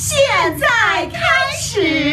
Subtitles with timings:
[0.00, 0.16] 现
[0.56, 0.66] 在
[1.06, 1.18] 开
[1.60, 2.07] 始。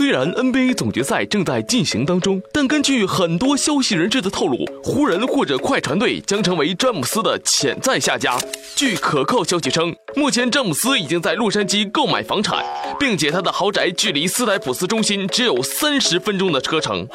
[0.00, 8.38] 虽然 NBA 总决赛正在进行当中，但根据很多消息人士的透露，湖人或者快船队将成为詹姆斯的潜在下家。
[8.74, 12.64] 据可靠消息称，目前詹姆斯已经在洛杉矶购买房产，
[12.98, 17.06] 并且他的豪宅距离斯台普斯中心只有三十分钟的车程。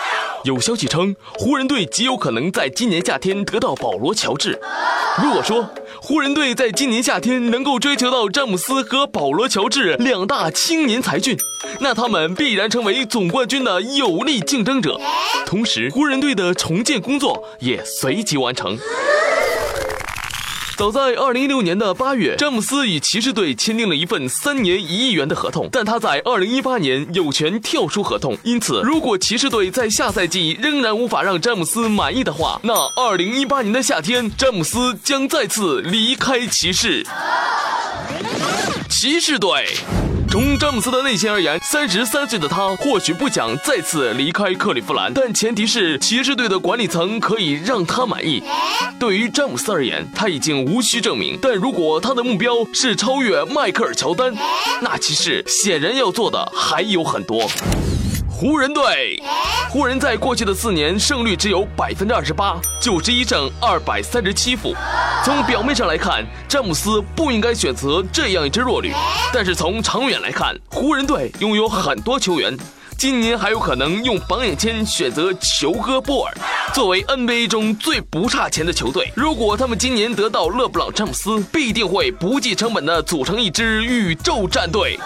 [0.44, 4.60] 有消息称，湖人队极有可能在今年夏天得到保罗·乔治。
[5.24, 5.68] 如果说
[6.02, 11.38] 湖人队在今年夏天能够追求到詹姆斯和保罗·乔治两大青年才俊，
[11.80, 15.00] 那他们必然成为总冠军的有力竞争者。
[15.46, 18.78] 同时，湖人队的重建工作也随即完成。
[20.78, 28.38] 早在二零一六年的八月，詹姆斯与骑士队签订了一份三年一亿元的合同，但他在二零一八年有权跳出合同。
[28.44, 37.06] 因此，如果骑士队在下赛季仍然无法让詹姆斯满意的话，那二零一八年的夏天，詹姆斯将再次离开骑士。
[38.90, 39.66] 骑士队。
[40.30, 48.44] 从詹姆斯的内心而言，三十三岁的他或许不想再次离开克利夫兰，但前提是骑士队的管理层可以让他满意。
[49.00, 54.36] 对于詹姆斯而言，他已经无需证明，但如果他的目标是超越迈克尔·乔丹，
[54.82, 57.50] 那骑士显然要做的还有很多。
[58.38, 59.18] 湖人队，
[59.70, 64.76] 湖人在过去的四年胜率只有百分之二十八，九十一胜二百三十七负。
[65.24, 68.92] 从表面上来看，詹姆斯不应该选择这样一支弱旅，
[69.34, 72.54] 但是从长远来看，湖人队拥有很多球员，
[72.98, 76.34] 今年还有可能用榜眼签选择球哥波尔。
[76.74, 85.00] 作为 NBA 中最不差钱的球队，如果他们今年得到勒布朗詹姆斯，必定会不计成本的组成一支宇宙战队。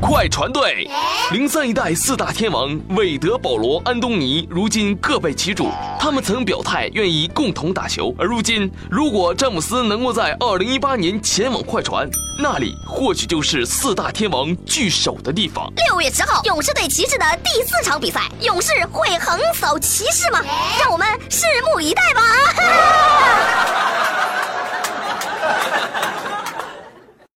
[0.00, 0.88] 快船队，
[1.32, 5.70] 零三一代四大天王韦德、保罗、安东尼，如今各被其主。
[5.98, 12.08] 他们曾表态愿意共同打球，而如今，如果詹姆斯能够在二零一八年前往快船，
[12.40, 15.72] 那里或许就是四大天王聚首的地方。
[15.88, 20.40] 六月十号，勇士对骑士的第四场比赛，勇士会横扫骑士吗？
[20.78, 22.22] 让我们拭目以待吧。